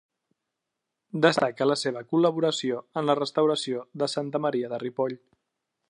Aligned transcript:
Destaca 1.25 1.67
la 1.71 1.75
seva 1.81 2.03
col·laboració 2.13 2.81
en 3.03 3.07
la 3.11 3.17
restauració 3.21 3.85
de 4.05 4.09
Santa 4.17 4.43
Maria 4.49 4.73
de 4.73 4.83
Ripoll. 4.87 5.17